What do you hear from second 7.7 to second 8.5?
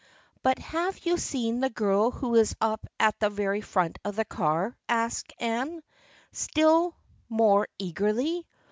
eagerly.